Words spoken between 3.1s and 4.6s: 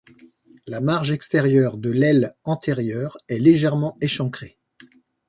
est légèrement échancrée.